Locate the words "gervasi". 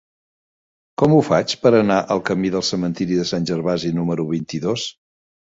3.53-3.95